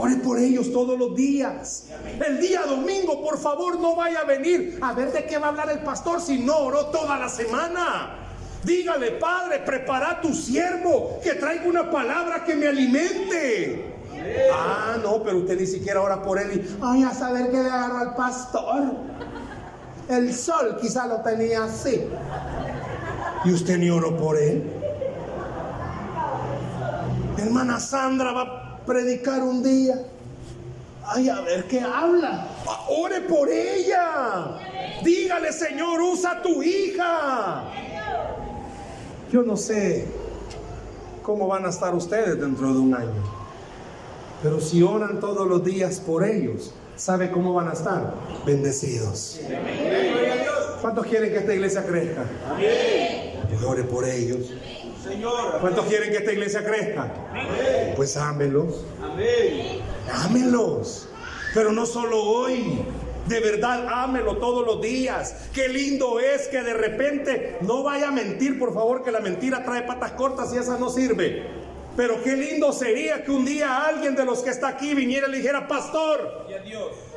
[0.00, 1.84] Ore por ellos todos los días.
[2.26, 5.50] El día domingo, por favor, no vaya a venir a ver de qué va a
[5.50, 8.16] hablar el pastor si no oró toda la semana.
[8.64, 13.94] Dígale, Padre, prepara tu siervo, que traiga una palabra que me alimente.
[14.54, 17.68] Ah, no, pero usted ni siquiera ora por él y, ay, a saber qué le
[17.68, 18.82] agarró al pastor.
[20.08, 22.06] El sol quizá lo tenía así.
[23.44, 24.64] Y usted ni oró por él.
[27.36, 29.94] Hermana Sandra va predicar un día.
[31.04, 32.48] Ay, a ver qué habla.
[32.88, 34.58] Ore por ella.
[35.02, 37.64] Dígale, Señor, usa tu hija.
[39.32, 40.06] Yo no sé
[41.22, 43.40] cómo van a estar ustedes dentro de un año.
[44.42, 48.14] Pero si oran todos los días por ellos, ¿sabe cómo van a estar?
[48.46, 49.40] Bendecidos.
[50.80, 52.24] ¿Cuántos quieren que esta iglesia crezca?
[53.66, 54.52] ore por ellos.
[55.60, 57.12] ¿Cuántos quieren que esta iglesia crezca?
[57.96, 58.84] Pues ámelos.
[60.12, 61.08] Ámelos.
[61.54, 62.82] Pero no solo hoy.
[63.26, 65.34] De verdad, ámelo todos los días.
[65.52, 69.62] Qué lindo es que de repente no vaya a mentir, por favor, que la mentira
[69.62, 71.46] trae patas cortas y esa no sirve.
[71.96, 75.30] Pero qué lindo sería que un día alguien de los que está aquí viniera y
[75.30, 76.46] le dijera, pastor,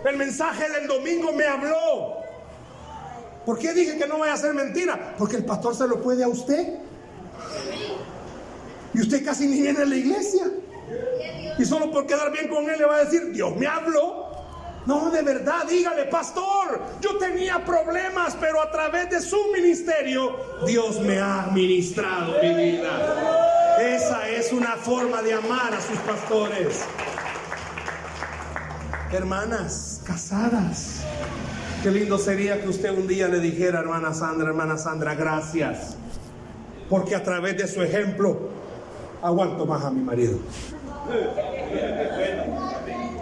[0.05, 2.17] el mensaje del domingo me habló.
[3.45, 5.15] ¿Por qué dije que no vaya a ser mentira?
[5.17, 6.79] Porque el pastor se lo puede a usted.
[8.93, 10.45] Y usted casi ni viene a la iglesia.
[11.57, 14.31] Y solo por quedar bien con él le va a decir, Dios me habló.
[14.85, 20.35] No, de verdad, dígale, pastor, yo tenía problemas, pero a través de su ministerio,
[20.65, 23.77] Dios me ha administrado mi vida.
[23.79, 26.83] Esa es una forma de amar a sus pastores.
[29.11, 31.03] Hermanas casadas,
[31.81, 35.95] qué lindo sería que usted un día le dijera, hermana Sandra, hermana Sandra, gracias.
[36.89, 38.49] Porque a través de su ejemplo,
[39.23, 40.37] aguanto más a mi marido.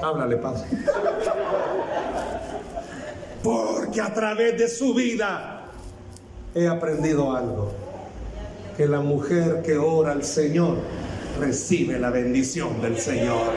[0.01, 0.63] Háblale, padre.
[3.43, 5.61] Porque a través de su vida
[6.55, 7.71] he aprendido algo.
[8.75, 10.77] Que la mujer que ora al Señor
[11.39, 13.51] recibe la bendición del Señor.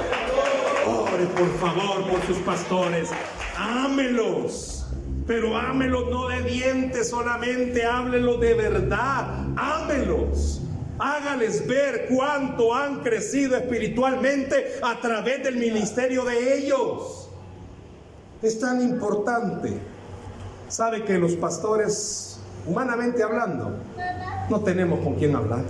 [0.86, 3.08] Ore por favor por sus pastores.
[3.56, 4.86] Ámelos.
[5.26, 9.46] Pero ámelos no de dientes solamente, háblelos de verdad.
[9.56, 10.60] Ámelos.
[10.98, 17.28] Hágales ver cuánto han crecido espiritualmente a través del ministerio de ellos.
[18.42, 19.72] Es tan importante.
[20.68, 23.72] Sabe que los pastores, humanamente hablando,
[24.48, 25.64] no tenemos con quién hablar.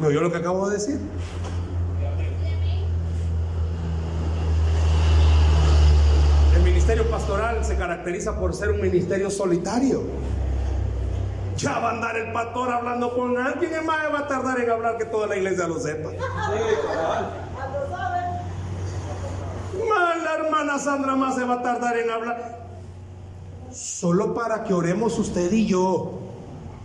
[0.00, 1.00] ¿Me oyó lo que acabo de decir?
[6.56, 10.02] El ministerio pastoral se caracteriza por ser un ministerio solitario.
[11.56, 14.70] Ya va a andar el pastor hablando con alguien, es más, va a tardar en
[14.70, 16.10] hablar que toda la iglesia lo sepa.
[19.88, 22.66] Más la hermana Sandra más se va a tardar en hablar.
[23.72, 26.20] Solo para que oremos usted y yo.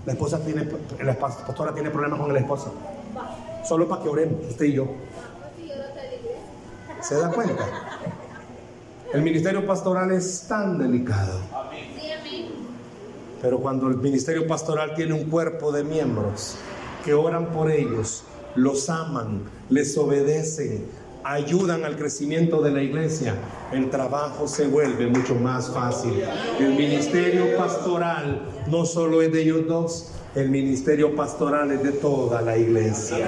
[0.05, 0.67] La esposa tiene,
[1.03, 2.72] la pastora tiene problemas con la esposa.
[3.67, 4.88] Solo para que oremos usted y yo.
[7.01, 7.67] ¿Se da cuenta?
[9.13, 11.39] El ministerio pastoral es tan delicado.
[13.41, 16.55] Pero cuando el ministerio pastoral tiene un cuerpo de miembros
[17.03, 18.23] que oran por ellos,
[18.55, 20.85] los aman, les obedecen,
[21.23, 23.35] ayudan al crecimiento de la iglesia,
[23.71, 26.13] el trabajo se vuelve mucho más fácil.
[26.59, 32.41] El ministerio pastoral no solo es de ellos dos, el ministerio pastoral es de toda
[32.41, 33.27] la iglesia.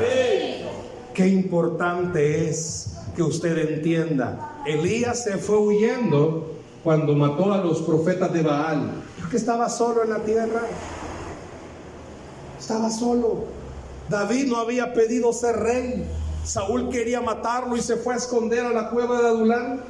[1.13, 4.61] Qué importante es que usted entienda.
[4.65, 6.52] Elías se fue huyendo
[6.83, 9.03] cuando mató a los profetas de Baal
[9.33, 10.61] que estaba solo en la tierra.
[12.59, 13.45] Estaba solo.
[14.07, 16.05] David no había pedido ser rey.
[16.43, 19.83] Saúl quería matarlo y se fue a esconder a la cueva de Adulán.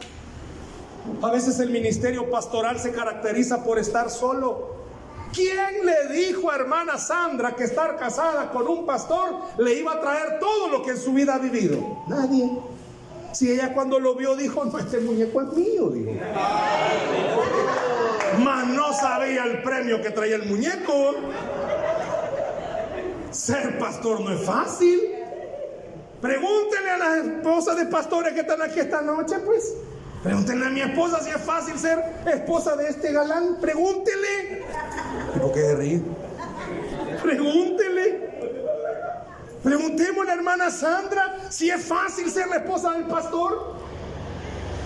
[1.21, 4.75] A veces el ministerio pastoral se caracteriza por estar solo.
[5.33, 9.99] ¿Quién le dijo a hermana Sandra que estar casada con un pastor le iba a
[9.99, 12.03] traer todo lo que en su vida ha vivido?
[12.07, 12.49] Nadie.
[13.33, 16.11] Si ella cuando lo vio dijo, no, este muñeco es mío, dijo.
[18.39, 21.15] Mas no sabía el premio que traía el muñeco.
[23.31, 25.01] Ser pastor no es fácil.
[26.21, 29.73] Pregúntenle a las esposas de pastores que están aquí esta noche, pues.
[30.21, 33.57] Pregúntenle a mi esposa si es fácil ser esposa de este galán.
[33.59, 34.63] Pregúntele.
[35.35, 36.03] ¿Y por qué reír?
[37.21, 37.92] Pregúntele.
[39.63, 43.75] Preguntémosle a la hermana Sandra si es fácil ser la esposa del pastor.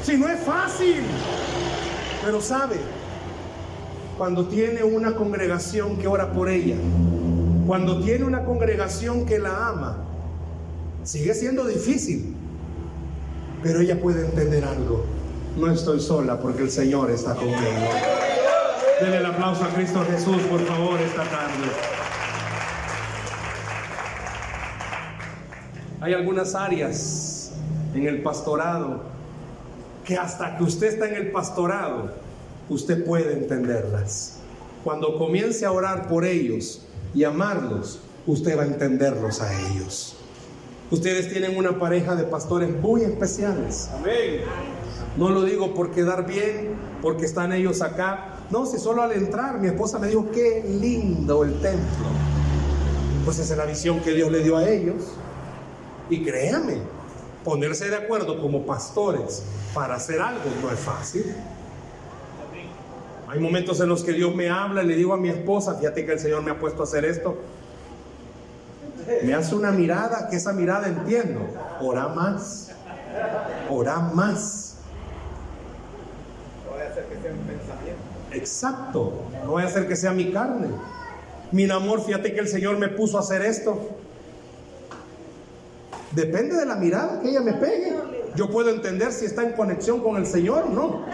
[0.04, 1.02] Si no es fácil.
[2.24, 2.76] Pero sabe,
[4.18, 6.76] cuando tiene una congregación que ora por ella,
[7.66, 9.98] cuando tiene una congregación que la ama,
[11.04, 12.36] sigue siendo difícil,
[13.64, 15.06] pero ella puede entender algo.
[15.58, 17.58] No estoy sola porque el Señor está conmigo.
[19.02, 21.97] Denle el aplauso a Cristo Jesús, por favor, esta tarde.
[26.00, 27.52] Hay algunas áreas
[27.96, 29.02] en el pastorado
[30.06, 32.12] que hasta que usted está en el pastorado,
[32.70, 34.38] usted puede entenderlas.
[34.84, 36.84] Cuando comience a orar por ellos
[37.14, 40.16] y amarlos, usted va a entenderlos a ellos.
[40.92, 43.90] Ustedes tienen una pareja de pastores muy especiales.
[43.94, 44.42] Amén.
[45.18, 48.36] No lo digo por quedar bien, porque están ellos acá.
[48.52, 52.06] No, si solo al entrar mi esposa me dijo, qué lindo el templo.
[53.26, 55.17] Pues esa es la visión que Dios le dio a ellos.
[56.10, 56.78] Y créame,
[57.44, 59.44] ponerse de acuerdo como pastores
[59.74, 61.36] para hacer algo no es fácil.
[63.30, 66.06] Hay momentos en los que Dios me habla y le digo a mi esposa, fíjate
[66.06, 67.38] que el Señor me ha puesto a hacer esto.
[69.24, 71.42] Me hace una mirada, que esa mirada entiendo.
[71.82, 72.72] Ora más.
[73.70, 74.76] Ora más.
[76.66, 78.02] No voy a hacer que sea un pensamiento.
[78.32, 79.14] Exacto.
[79.44, 80.68] No voy a hacer que sea mi carne.
[81.52, 83.90] Mi amor, fíjate que el Señor me puso a hacer esto.
[86.12, 87.96] Depende de la mirada que ella me pegue.
[88.36, 91.06] Yo puedo entender si está en conexión con el Señor o no.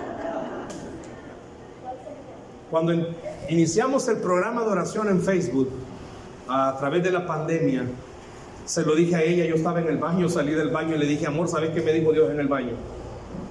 [2.70, 2.94] Cuando
[3.50, 5.70] iniciamos el programa de oración en Facebook,
[6.48, 7.86] a través de la pandemia,
[8.66, 11.06] se lo dije a ella, yo estaba en el baño, salí del baño y le
[11.06, 12.74] dije, amor, ¿sabes qué me dijo Dios en el baño?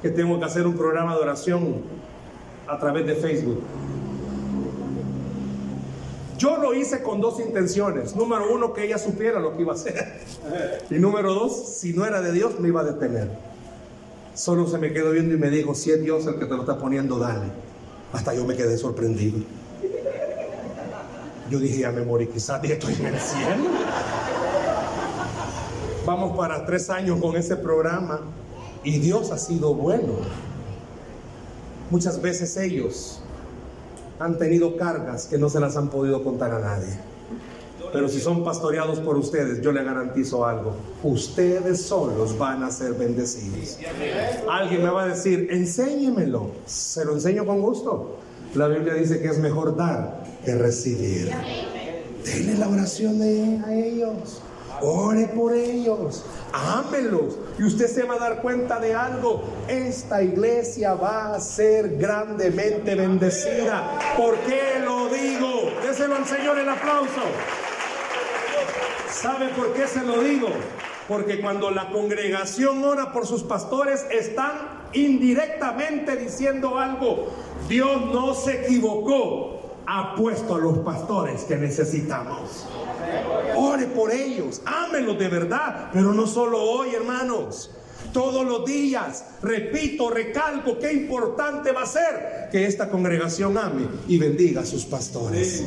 [0.00, 1.82] Que tengo que hacer un programa de oración
[2.66, 3.60] a través de Facebook.
[6.42, 8.16] Yo lo hice con dos intenciones.
[8.16, 10.18] Número uno, que ella supiera lo que iba a hacer.
[10.90, 13.30] Y número dos, si no era de Dios, me iba a detener.
[14.34, 16.62] Solo se me quedó viendo y me dijo, si es Dios el que te lo
[16.62, 17.46] está poniendo, dale.
[18.12, 19.38] Hasta yo me quedé sorprendido.
[21.48, 23.70] Yo dije, ya me morí, quizás estoy en el cielo.
[26.04, 28.20] Vamos para tres años con ese programa
[28.82, 30.14] y Dios ha sido bueno.
[31.88, 33.21] Muchas veces ellos
[34.22, 36.98] han tenido cargas que no se las han podido contar a nadie.
[37.92, 40.74] Pero si son pastoreados por ustedes, yo le garantizo algo.
[41.02, 43.78] Ustedes solos van a ser bendecidos.
[44.50, 46.52] Alguien me va a decir, enséñemelo.
[46.64, 48.16] Se lo enseño con gusto.
[48.54, 51.30] La Biblia dice que es mejor dar que recibir.
[52.24, 54.40] Denle la oración a ellos.
[54.80, 56.24] Ore por ellos.
[56.52, 57.38] Ámelos.
[57.58, 59.42] Y usted se va a dar cuenta de algo.
[59.68, 63.98] Esta iglesia va a ser grandemente bendecida.
[64.16, 65.70] ¿Por qué lo digo?
[65.82, 67.22] Déselo al Señor el aplauso.
[69.10, 70.48] ¿Sabe por qué se lo digo?
[71.08, 74.52] Porque cuando la congregación ora por sus pastores, están
[74.92, 77.28] indirectamente diciendo algo.
[77.68, 79.61] Dios no se equivocó.
[79.86, 82.66] Ha puesto a los pastores que necesitamos.
[83.56, 87.70] Ore por ellos, ámenlos de verdad, pero no solo hoy, hermanos.
[88.12, 94.18] Todos los días, repito, recalco, qué importante va a ser que esta congregación ame y
[94.18, 95.64] bendiga a sus pastores.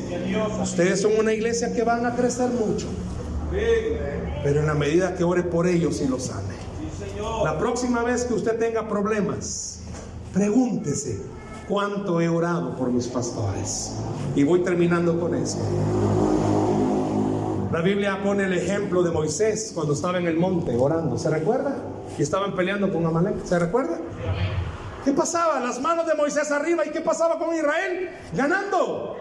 [0.62, 2.88] Ustedes son una iglesia que van a crecer mucho.
[4.44, 6.56] Pero en la medida que ore por ellos y los ame.
[7.44, 9.80] La próxima vez que usted tenga problemas,
[10.34, 11.22] pregúntese
[11.68, 13.94] cuánto he orado por mis pastores.
[14.36, 15.60] Y voy terminando con eso.
[17.72, 21.18] La Biblia pone el ejemplo de Moisés cuando estaba en el monte orando.
[21.18, 21.76] ¿Se recuerda?
[22.18, 23.44] Y estaban peleando con Amalek.
[23.44, 23.98] ¿Se recuerda?
[25.04, 25.60] ¿Qué pasaba?
[25.60, 26.86] Las manos de Moisés arriba.
[26.86, 28.10] ¿Y qué pasaba con Israel?
[28.34, 29.18] Ganando.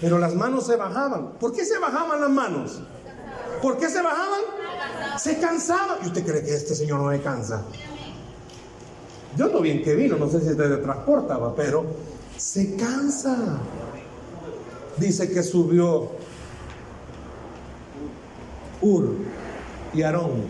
[0.00, 1.32] Pero las manos se bajaban.
[1.38, 2.80] ¿Por qué se bajaban las manos?
[3.60, 4.40] ¿Por qué se bajaban?
[5.18, 5.98] Se cansaban.
[6.02, 7.62] ¿Y usted cree que este señor no me cansa?
[9.36, 11.84] Yo no vi en qué vino, no sé si de transportaba, pero
[12.36, 13.58] se cansa.
[14.98, 16.10] Dice que subió
[18.82, 19.14] Ur
[19.94, 20.44] y Aarón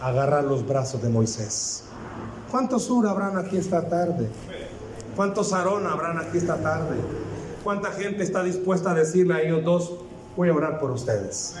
[0.00, 1.84] a agarrar los brazos de Moisés.
[2.50, 4.28] ¿Cuántos Ur habrán aquí esta tarde?
[5.16, 6.96] ¿Cuántos Aarón habrán aquí esta tarde?
[7.64, 9.94] ¿Cuánta gente está dispuesta a decirle a ellos dos,
[10.36, 11.56] voy a orar por ustedes?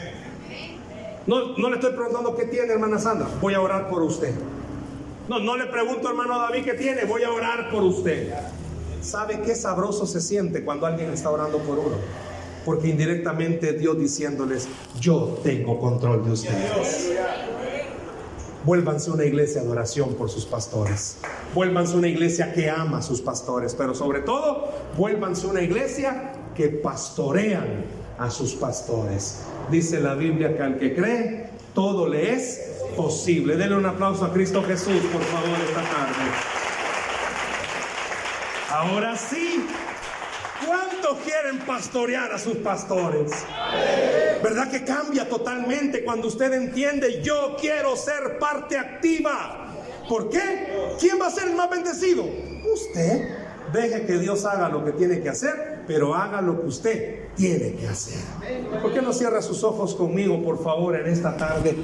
[1.26, 3.26] No, no le estoy preguntando qué tiene, hermana Sandra.
[3.40, 4.34] Voy a orar por usted.
[5.28, 7.04] No, no le pregunto, hermano David, qué tiene.
[7.04, 8.32] Voy a orar por usted.
[9.00, 11.96] ¿Sabe qué sabroso se siente cuando alguien está orando por uno?
[12.64, 14.68] Porque indirectamente Dios diciéndoles,
[15.00, 17.12] yo tengo control de ustedes.
[18.64, 21.18] Vuélvanse una iglesia de oración por sus pastores.
[21.54, 23.74] Vuélvanse una iglesia que ama a sus pastores.
[23.74, 27.84] Pero sobre todo, vuélvanse una iglesia que pastorean
[28.18, 29.40] a sus pastores.
[29.70, 33.56] Dice la Biblia que al que cree, todo le es posible.
[33.56, 36.24] Denle un aplauso a Cristo Jesús, por favor, esta tarde.
[38.70, 39.64] Ahora sí,
[40.66, 43.32] ¿cuántos quieren pastorear a sus pastores?
[44.42, 49.72] ¿Verdad que cambia totalmente cuando usted entiende, yo quiero ser parte activa?
[50.08, 50.96] ¿Por qué?
[51.00, 52.24] ¿Quién va a ser el más bendecido?
[52.72, 53.44] Usted.
[53.72, 57.74] Deje que Dios haga lo que tiene que hacer, pero haga lo que usted tiene
[57.74, 58.20] que hacer.
[58.80, 61.76] ¿Por qué no cierra sus ojos conmigo, por favor, en esta tarde?